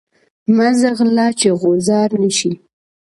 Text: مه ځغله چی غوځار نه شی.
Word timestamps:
مه 0.55 0.67
ځغله 0.79 1.25
چی 1.39 1.49
غوځار 1.59 2.09
نه 2.21 2.29
شی. 2.37 2.51